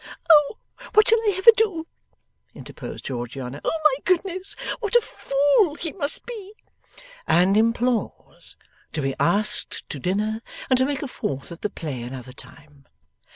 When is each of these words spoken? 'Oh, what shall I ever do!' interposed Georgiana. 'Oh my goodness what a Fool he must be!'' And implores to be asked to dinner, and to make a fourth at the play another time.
'Oh, 0.31 0.57
what 0.95 1.07
shall 1.09 1.19
I 1.29 1.35
ever 1.37 1.51
do!' 1.55 1.85
interposed 2.55 3.05
Georgiana. 3.05 3.61
'Oh 3.63 3.69
my 3.83 3.95
goodness 4.03 4.53
what 4.79 4.95
a 4.95 4.99
Fool 4.99 5.75
he 5.75 5.91
must 5.91 6.25
be!'' 6.25 6.55
And 7.41 7.55
implores 7.55 8.55
to 8.93 9.03
be 9.03 9.13
asked 9.19 9.87
to 9.89 9.99
dinner, 9.99 10.41
and 10.71 10.77
to 10.79 10.85
make 10.85 11.03
a 11.03 11.07
fourth 11.07 11.51
at 11.51 11.61
the 11.61 11.69
play 11.69 12.01
another 12.01 12.33
time. 12.33 12.87